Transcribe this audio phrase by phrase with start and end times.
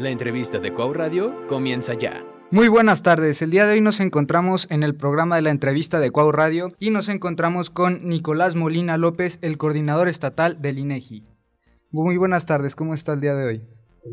[0.00, 2.24] La entrevista de Cuau Radio comienza ya.
[2.50, 3.42] Muy buenas tardes.
[3.42, 6.70] El día de hoy nos encontramos en el programa de la entrevista de Cuau Radio
[6.78, 11.26] y nos encontramos con Nicolás Molina López, el coordinador estatal del INEGI.
[11.90, 12.74] Muy buenas tardes.
[12.74, 13.62] ¿Cómo está el día de hoy?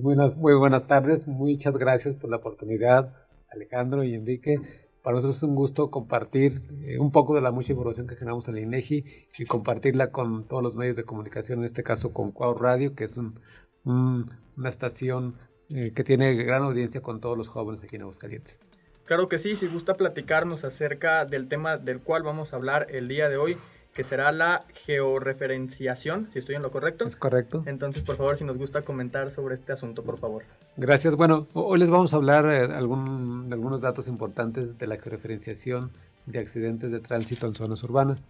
[0.02, 1.26] Buenas, muy buenas tardes.
[1.26, 3.16] Muchas gracias por la oportunidad,
[3.50, 4.60] Alejandro y Enrique.
[5.02, 8.46] Para nosotros es un gusto compartir eh, un poco de la mucha información que generamos
[8.50, 9.06] en la INEGI
[9.40, 13.06] y compartirla con todos los medios de comunicación, en este caso con Cuau Radio, que
[13.06, 13.40] es un,
[13.86, 15.36] una estación
[15.74, 18.60] eh, que tiene gran audiencia con todos los jóvenes aquí en Aguascalientes.
[19.06, 23.08] Claro que sí, si gusta platicarnos acerca del tema del cual vamos a hablar el
[23.08, 23.58] día de hoy,
[23.94, 27.08] que será la georreferenciación, si estoy en lo correcto.
[27.08, 27.64] Es correcto.
[27.66, 30.44] Entonces, por favor, si nos gusta comentar sobre este asunto, por favor.
[30.76, 31.16] Gracias.
[31.16, 35.90] Bueno, hoy les vamos a hablar eh, algún, algunos datos importantes de la georreferenciación
[36.28, 38.24] de accidentes de tránsito en zonas urbanas.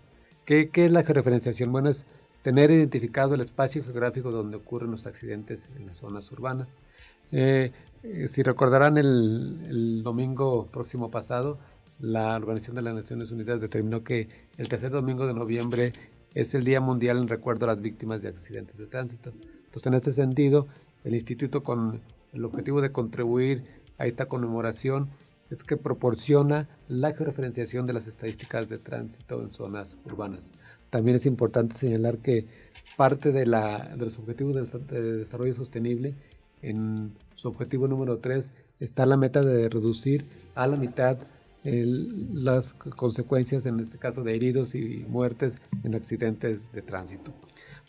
[0.46, 1.72] ¿Qué, ¿Qué, es la georreferenciación?
[1.72, 2.05] Bueno, es
[2.44, 6.70] tener identificado el espacio geográfico donde ocurren los accidentes en las zonas urbanas.
[7.31, 7.72] Eh,
[8.27, 11.57] si recordarán el, domingo próximo pasado,
[11.99, 15.93] la Organización de las Naciones Unidas determinó que el tercer domingo de noviembre
[16.34, 19.34] es el Día Mundial en recuerdo a las víctimas de accidentes de tránsito.
[19.65, 20.68] Entonces, en este sentido,
[21.04, 21.99] el instituto con
[22.34, 23.63] el objetivo de contribuir
[23.98, 25.09] a esta conmemoración
[25.49, 30.43] es que proporciona la georreferenciación de las estadísticas de tránsito en zonas urbanas.
[30.90, 32.48] También es importante señalar que
[32.96, 36.15] parte de, la, de los objetivos de desarrollo sostenible
[36.62, 41.18] en su objetivo número 3 está la meta de reducir a la mitad
[41.64, 47.32] las consecuencias, en este caso de heridos y muertes en accidentes de tránsito.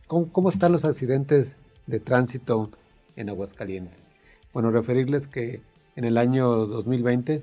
[0.09, 1.55] ¿Cómo, están los accidentes
[1.87, 2.71] de tránsito
[3.15, 4.09] en Aguascalientes?
[4.53, 5.61] Bueno, referirles que
[5.97, 7.41] en el año 2020,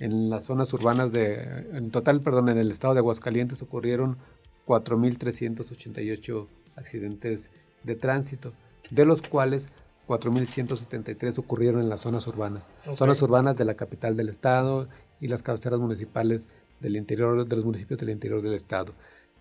[0.00, 4.18] en las zonas urbanas de, en total, perdón, en el estado de Aguascalientes ocurrieron
[4.66, 6.46] 4.388
[6.76, 7.50] accidentes
[7.84, 8.52] de tránsito,
[8.90, 9.68] de los cuales
[10.10, 12.64] 4.173 ocurrieron en las zonas urbanas.
[12.96, 14.88] Zonas urbanas de la capital del estado
[15.20, 16.48] y las cabeceras municipales
[16.80, 18.92] del interior de los municipios del interior del estado.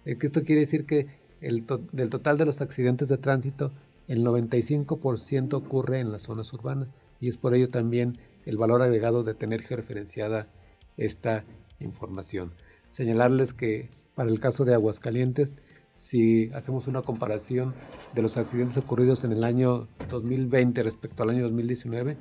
[0.05, 1.08] Eh, esto quiere decir que
[1.41, 3.71] el del total de los accidentes de tránsito,
[4.08, 9.23] el 95% ocurre en las zonas urbanas y es por ello también el valor agregado
[9.23, 10.49] de tener georreferenciada
[10.97, 11.45] esta
[11.79, 12.52] información.
[12.91, 15.55] Señalarles que para el caso de Aguascalientes,
[15.99, 17.73] si hacemos una comparación
[18.15, 22.17] de los accidentes ocurridos en el año 2020 respecto al año 2019,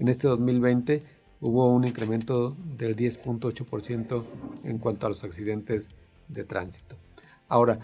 [0.00, 1.04] en este 2020
[1.40, 4.24] hubo un incremento del 10.8%
[4.64, 5.90] en cuanto a los accidentes
[6.26, 6.96] de tránsito.
[7.46, 7.78] Ahora,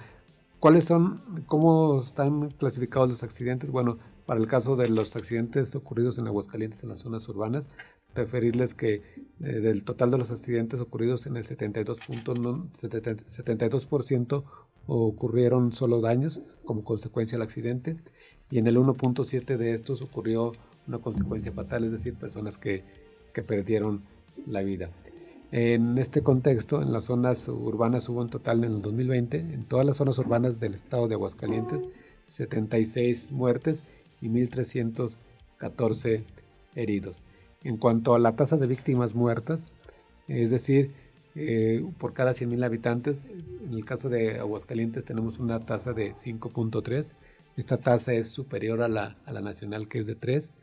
[0.58, 3.70] ¿cuáles son, cómo están clasificados los accidentes?
[3.70, 7.68] Bueno, para el caso de los accidentes ocurridos en Aguascalientes en las zonas urbanas,
[8.16, 11.94] referirles que eh, del total de los accidentes ocurridos en el 72%,
[12.72, 14.44] 72%
[14.86, 17.96] ocurrieron solo daños como consecuencia del accidente
[18.50, 20.52] y en el 1.7 de estos ocurrió
[20.86, 22.84] una consecuencia fatal, es decir, personas que,
[23.32, 24.02] que perdieron
[24.46, 24.90] la vida.
[25.52, 29.86] En este contexto, en las zonas urbanas hubo en total en el 2020, en todas
[29.86, 31.80] las zonas urbanas del estado de Aguascalientes,
[32.26, 33.82] 76 muertes
[34.20, 36.24] y 1.314
[36.74, 37.22] heridos.
[37.62, 39.72] En cuanto a la tasa de víctimas muertas,
[40.28, 40.92] es decir,
[41.36, 43.18] eh, por cada 100.000 habitantes.
[43.64, 47.12] En el caso de Aguascalientes tenemos una tasa de 5.3.
[47.56, 50.54] Esta tasa es superior a la, a la nacional que es de 3.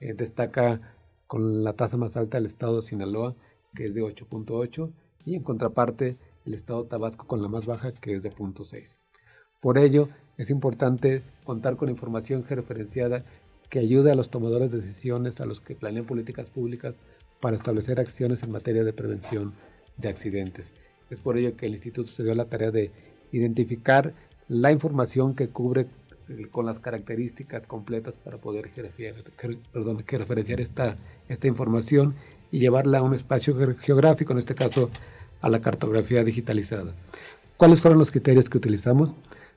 [0.00, 0.94] Eh, destaca
[1.26, 3.36] con la tasa más alta el estado de Sinaloa
[3.74, 4.92] que es de 8.8
[5.24, 8.98] y en contraparte el estado de Tabasco con la más baja que es de 0.6.
[9.60, 13.24] Por ello es importante contar con información georreferenciada
[13.68, 17.00] que ayude a los tomadores de decisiones, a los que planean políticas públicas
[17.40, 19.52] para establecer acciones en materia de prevención
[19.98, 20.72] de accidentes.
[21.10, 22.90] Es por ello que el instituto se dio la tarea de
[23.32, 24.14] identificar
[24.48, 25.86] la información que cubre
[26.28, 30.96] eh, con las características completas para poder referenciar esta,
[31.28, 32.14] esta información
[32.50, 34.90] y llevarla a un espacio geográfico, en este caso
[35.40, 36.94] a la cartografía digitalizada.
[37.56, 39.14] ¿Cuáles fueron los criterios que utilizamos?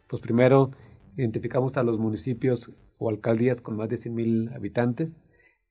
[0.08, 0.72] Pues primero
[1.18, 5.16] identificamos a los municipios o alcaldías con más de 100.000 habitantes,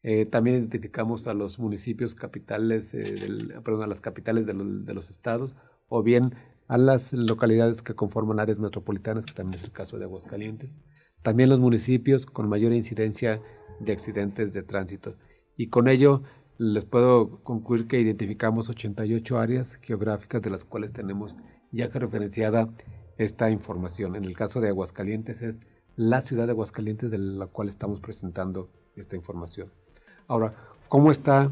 [0.02, 5.56] eh, también identificamos a los municipios capitales, eh, perdón, a las capitales de, los estados,
[5.88, 6.34] o bien
[6.68, 10.76] a las localidades que conforman áreas metropolitanas, que también es el caso de Aguascalientes.
[11.22, 13.42] También los municipios con mayor incidencia
[13.80, 15.12] de accidentes de tránsito.
[15.56, 16.22] Y con ello
[16.56, 21.36] les puedo concluir que identificamos 88 áreas geográficas de las cuales tenemos
[21.72, 22.72] ya referenciada
[23.18, 24.16] esta información.
[24.16, 25.60] En el caso de Aguascalientes es
[25.96, 29.70] la ciudad de Aguascalientes de la cual estamos presentando esta información.
[30.30, 30.54] Ahora,
[30.88, 31.50] ¿cómo está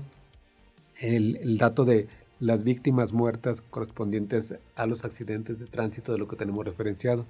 [1.00, 2.06] el, dato de
[2.38, 7.26] las víctimas muertas correspondientes a los accidentes de tránsito de lo que tenemos referenciado?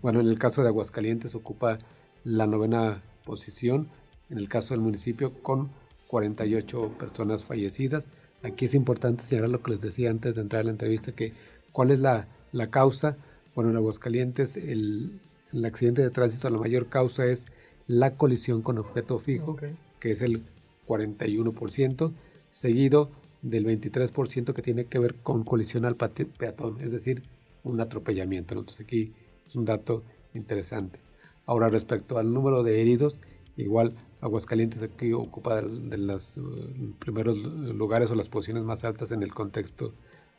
[0.00, 1.80] Bueno, en el caso de Aguascalientes ocupa
[2.22, 3.88] la novena posición,
[4.30, 5.70] en el caso del municipio con
[6.06, 8.06] 48 personas fallecidas.
[8.44, 11.32] Aquí es importante señalar lo que les decía antes de entrar a la entrevista, que
[11.72, 13.16] cuál es la, la causa.
[13.56, 15.18] Bueno, en Aguascalientes el,
[15.52, 17.46] el, accidente de tránsito, la mayor causa es
[17.88, 19.56] la colisión con objeto fijo,
[19.98, 20.44] que es el
[20.86, 22.12] 41%,
[22.50, 23.10] seguido
[23.42, 27.22] del 23% que tiene que ver con colisión al peatón, es decir,
[27.64, 28.54] un atropellamiento.
[28.54, 29.12] Entonces aquí
[29.46, 31.00] es un dato interesante.
[31.46, 33.18] Ahora respecto al número de heridos,
[33.56, 39.22] igual Aguascalientes aquí ocupa de los uh, primeros lugares o las posiciones más altas en
[39.24, 39.92] el contexto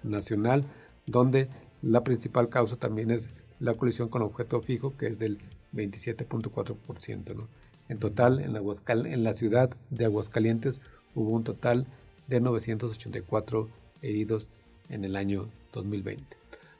[0.03, 0.65] nacional,
[1.05, 1.49] donde
[1.81, 3.29] la principal causa también es
[3.59, 5.39] la colisión con objeto fijo, que es del
[5.73, 7.35] 27.4%.
[7.35, 7.49] ¿no?
[7.89, 10.79] En total, en, Aguascal en la ciudad de Aguascalientes
[11.15, 11.85] hubo un total
[12.27, 13.69] de 984
[14.01, 14.49] heridos
[14.89, 16.23] en el año 2020.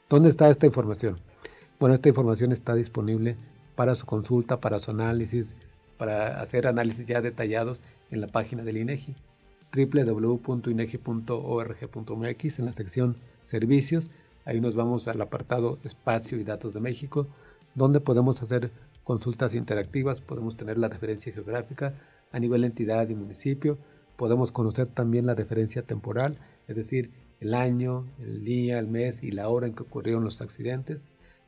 [0.08, 1.18] ¿Dónde está esta información?
[1.78, 3.36] Bueno, esta información está disponible
[3.74, 5.54] para su consulta, para su análisis,
[5.98, 9.14] para hacer análisis ya detallados en la página del INEGI,
[9.74, 14.08] www.inegi.org.mx en la sección Servicios.
[14.44, 17.26] Ahí nos vamos al apartado Espacio y Datos de México,
[17.74, 18.70] donde podemos hacer
[19.04, 21.94] consultas interactivas, podemos tener la referencia geográfica
[22.32, 23.78] a nivel entidad y municipio,
[24.16, 27.10] podemos conocer también la referencia temporal, es decir,
[27.40, 31.04] el año, el día, el mes y la hora en que ocurrieron los accidentes,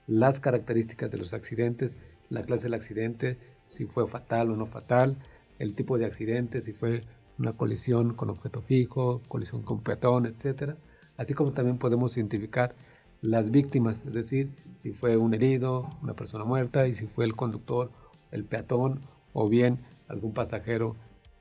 [0.06, 1.96] las características de los accidentes,
[2.28, 5.16] la clase del accidente, si fue fatal o no fatal,
[5.58, 7.00] el tipo de accidente, si fue
[7.38, 10.74] una colisión con objeto fijo, colisión con peatón, etc.
[11.16, 12.74] Así como también podemos identificar
[13.20, 17.34] las víctimas, es decir, si fue un herido, una persona muerta y si fue el
[17.34, 17.90] conductor,
[18.30, 19.00] el peatón
[19.32, 20.96] o bien algún pasajero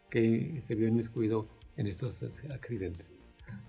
[0.10, 3.14] que se vio inmiscuido en estos accidentes.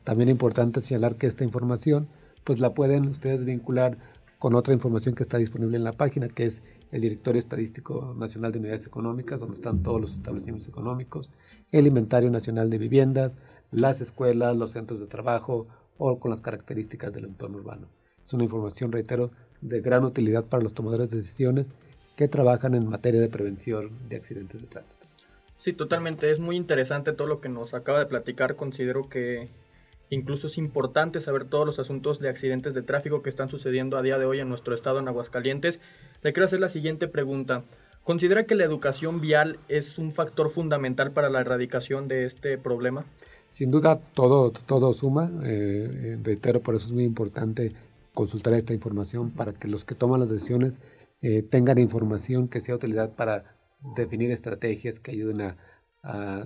[0.04, 2.08] También es importante señalar que esta información
[2.44, 3.98] pues la pueden ustedes vincular
[4.38, 6.62] con otra información que está disponible en la página, que es
[6.92, 11.30] el Directorio Estadístico Nacional de Unidades Económicas, donde están todos los establecimientos económicos,
[11.72, 13.34] el Inventario Nacional de Viviendas,
[13.72, 15.66] las escuelas, los centros de trabajo
[15.98, 17.88] o con las características del entorno urbano.
[18.24, 21.66] Es una información, reitero, de gran utilidad para los tomadores de decisiones
[22.16, 25.06] que trabajan en materia de prevención de accidentes de tránsito.
[25.58, 26.30] Sí, totalmente.
[26.30, 28.56] Es muy interesante todo lo que nos acaba de platicar.
[28.56, 29.48] Considero que
[30.10, 34.02] incluso es importante saber todos los asuntos de accidentes de tráfico que están sucediendo a
[34.02, 35.80] día de hoy en nuestro estado en Aguascalientes.
[36.22, 37.64] Le quiero hacer la siguiente pregunta.
[38.04, 43.04] ¿Considera que la educación vial es un factor fundamental para la erradicación de este problema?
[43.56, 45.32] Sin duda, todo, todo suma.
[45.42, 47.72] Eh, eh, reitero, por eso es muy importante
[48.12, 50.74] consultar esta información para que los que toman las decisiones
[51.22, 53.56] eh, tengan información que sea de utilidad para
[53.96, 55.56] definir estrategias que ayuden a,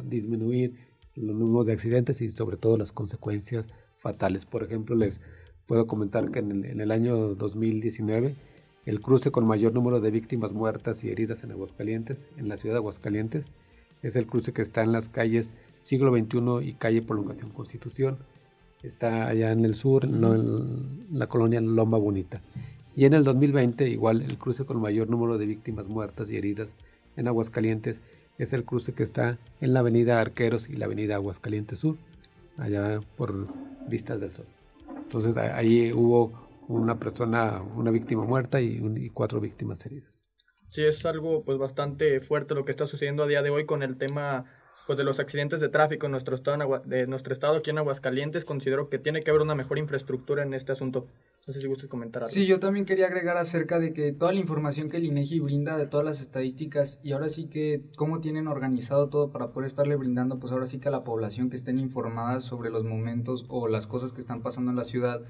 [0.05, 0.77] disminuir
[1.17, 3.67] los números de accidentes y sobre todo las consecuencias
[3.97, 4.47] fatales.
[4.47, 5.21] Por ejemplo, les
[5.67, 8.37] puedo comentar que en el, en el, año 2019
[8.87, 12.77] el cruce con mayor número de víctimas muertas y heridas en Aguascalientes, en la ciudad
[12.77, 13.47] de Aguascalientes,
[14.03, 18.19] es el cruce que está en las calles Siglo XXI y calle Prolongación Constitución.
[18.83, 22.41] Está allá en el sur, en la colonia Loma Bonita.
[22.97, 26.71] Y en el 2020, igual, el cruce con mayor número de víctimas muertas y heridas
[27.17, 28.01] en Aguascalientes
[28.39, 31.99] es el cruce que está en la avenida Arqueros y la avenida Aguascalientes Sur,
[32.57, 33.49] allá por
[33.89, 34.47] Vistas del Sol.
[35.03, 36.33] Entonces ahí hubo
[36.69, 40.23] una persona, una víctima muerta y cuatro víctimas heridas.
[40.71, 43.83] Sí, es algo pues bastante fuerte lo que está sucediendo a día de hoy con
[43.83, 44.47] el tema
[44.91, 48.45] pues, de los accidentes de tráfico en nuestro estado, de nuestro estado aquí en Aguascalientes,
[48.45, 51.07] considero que tiene que haber una mejor infraestructura en este asunto.
[51.47, 52.33] No sé si gustas comentar algo.
[52.33, 55.77] Sí, yo también quería agregar acerca de que toda la información que el INEGI brinda
[55.77, 59.95] de todas las estadísticas y ahora sí que cómo tienen organizado todo para poder estarle
[59.95, 63.69] brindando pues ahora sí que a la población que estén informadas sobre los momentos o
[63.69, 65.23] las cosas que están pasando en la ciudad.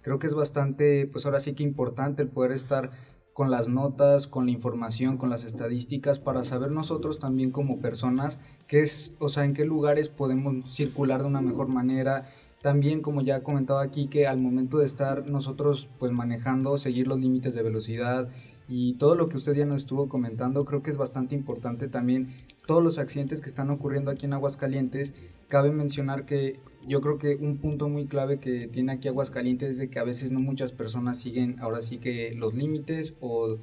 [0.00, 2.92] Creo que es bastante pues ahora sí que importante el poder estar
[3.38, 8.40] con las notas, con la información, con las estadísticas, para saber nosotros también como personas
[8.66, 12.28] qué es, o sea, en qué lugares podemos circular de una mejor manera.
[12.62, 17.06] También, como ya he comentado aquí, que al momento de estar nosotros pues manejando, seguir
[17.06, 18.28] los límites de velocidad
[18.68, 22.34] y todo lo que usted ya nos estuvo comentando, creo que es bastante importante también
[22.66, 25.14] todos los accidentes que están ocurriendo aquí en Aguascalientes.
[25.48, 29.78] Cabe mencionar que yo creo que un punto muy clave que tiene aquí Aguascalientes es
[29.78, 33.56] de que a veces no muchas personas siguen ahora sí que los límites o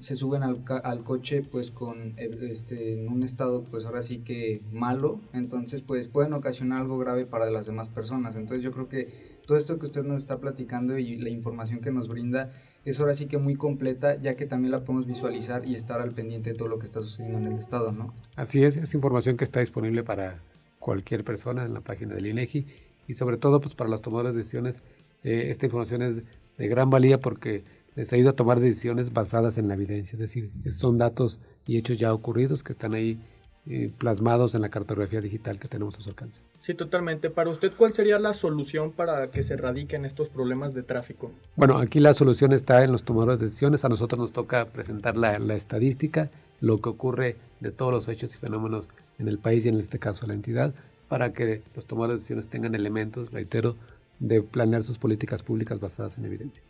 [0.00, 4.62] se suben al, al coche pues con este en un estado pues ahora sí que
[4.72, 5.20] malo.
[5.32, 8.36] Entonces pues pueden ocasionar algo grave para las demás personas.
[8.36, 11.90] Entonces yo creo que todo esto que usted nos está platicando y la información que
[11.90, 12.50] nos brinda
[12.84, 16.12] es ahora sí que muy completa ya que también la podemos visualizar y estar al
[16.12, 19.36] pendiente de todo lo que está sucediendo en el estado no así es es información
[19.36, 20.40] que está disponible para
[20.80, 22.66] cualquier persona en la página del INEGI
[23.06, 24.82] y sobre todo pues para los tomadores de decisiones
[25.22, 26.16] eh, esta información es
[26.58, 27.62] de gran valía porque
[27.94, 31.98] les ayuda a tomar decisiones basadas en la evidencia, es decir, son datos y hechos
[31.98, 33.20] ya ocurridos que están ahí
[33.66, 36.40] eh, plasmados en la cartografía digital que tenemos a su alcance.
[36.60, 37.28] Sí, totalmente.
[37.28, 41.30] Para usted, ¿cuál sería la solución para que se erradiquen estos problemas de tráfico?
[41.56, 43.84] Bueno, aquí la solución está en los tomadores de decisiones.
[43.84, 48.34] A nosotros nos toca presentar la, la estadística, lo que ocurre de todos los hechos
[48.34, 48.88] y fenómenos
[49.18, 50.74] en el país y en este caso la entidad,
[51.08, 53.76] para que los tomadores de decisiones tengan elementos, reitero,
[54.18, 56.62] de planear sus políticas públicas basadas en evidencia.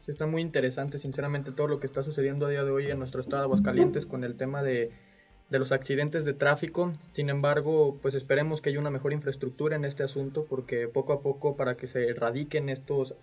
[0.00, 2.98] Sí, está muy interesante, sinceramente, todo lo que está sucediendo a día de hoy en
[2.98, 4.90] nuestro estado de Aguascalientes con el tema de,
[5.48, 6.92] de los accidentes de tráfico.
[7.12, 11.20] Sin embargo, pues esperemos que haya una mejor infraestructura en este asunto porque poco a
[11.20, 13.14] poco para que se erradiquen estos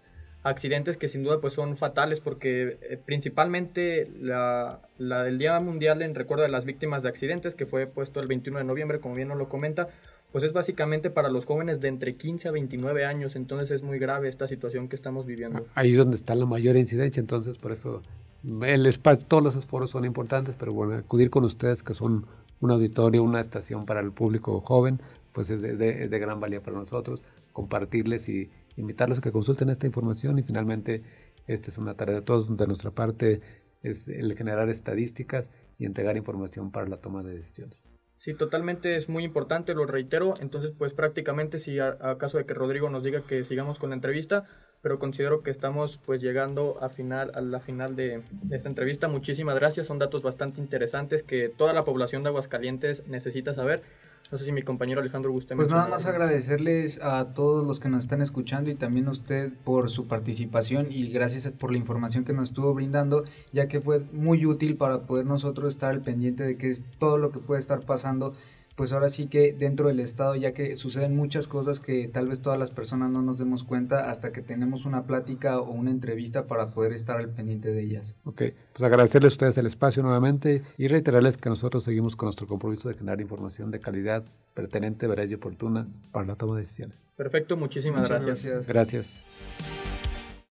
[0.44, 6.02] accidentes que sin duda pues son fatales porque eh, principalmente la, la, del Día Mundial
[6.02, 9.16] en recuerdo de las víctimas de accidentes que fue puesto el 21 de noviembre como
[9.16, 9.90] bien nos lo comenta
[10.32, 13.98] pues es básicamente para los jóvenes de entre 15 a 29 años, entonces es muy
[13.98, 15.66] grave esta situación que estamos viviendo.
[15.74, 18.04] Ahí es donde está la mayor incidencia, entonces por eso
[18.44, 22.28] el espacio, todos los esfuerzos son importantes, pero bueno, acudir con ustedes que son
[22.62, 25.02] un auditorio, una estación para el público joven,
[25.34, 29.70] pues es de, es de gran valía para nosotros, compartirles y invitarlos a que consulten
[29.70, 31.04] esta información y finalmente
[31.48, 33.42] esta es una tarea de todos de nuestra parte,
[33.82, 37.84] es el generar estadísticas y entregar información para la toma de decisiones.
[38.18, 40.34] Sí, totalmente es muy importante, lo reitero.
[40.42, 43.96] Entonces, pues prácticamente si a, caso de que Rodrigo nos diga que sigamos con la
[43.96, 44.46] entrevista,
[44.82, 49.08] pero considero que estamos pues llegando a final a la final de, de, esta entrevista.
[49.08, 53.84] Muchísimas gracias, son datos bastante interesantes que toda la población de Aguascalientes necesita saber.
[54.32, 55.56] No sé si mi compañero Alejandro gusta.
[55.56, 59.52] Pues nada más agradecerles a todos los que nos están escuchando y también a usted
[59.64, 64.02] por su participación y gracias por la información que nos estuvo brindando, ya que fue
[64.12, 67.60] muy útil para poder nosotros estar al pendiente de qué es todo lo que puede
[67.60, 68.34] estar pasando
[68.80, 72.40] pues ahora sí que dentro del Estado, ya que suceden muchas cosas que tal vez
[72.40, 76.48] todas las personas no nos demos cuenta hasta que tenemos una plática o una entrevista
[76.48, 78.16] para poder estar al pendiente de ellas.
[78.24, 82.48] Ok, pues agradecerles a ustedes el espacio nuevamente y reiterarles que nosotros seguimos con nuestro
[82.48, 86.96] compromiso de generar información de calidad, pertinente, veraz y oportuna para la toma de decisiones.
[87.18, 88.66] Perfecto, muchísimas Muchas gracias.
[88.66, 89.22] gracias.
[89.22, 90.09] Gracias.